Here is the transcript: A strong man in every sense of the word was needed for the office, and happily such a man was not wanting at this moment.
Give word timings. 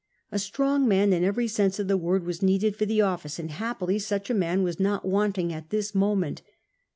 A 0.31 0.39
strong 0.39 0.87
man 0.87 1.13
in 1.13 1.23
every 1.23 1.47
sense 1.47 1.77
of 1.77 1.87
the 1.87 1.95
word 1.95 2.23
was 2.25 2.41
needed 2.41 2.75
for 2.75 2.87
the 2.87 3.01
office, 3.03 3.37
and 3.37 3.51
happily 3.51 3.99
such 3.99 4.31
a 4.31 4.33
man 4.33 4.63
was 4.63 4.79
not 4.79 5.05
wanting 5.05 5.53
at 5.53 5.69
this 5.69 5.93
moment. 5.93 6.41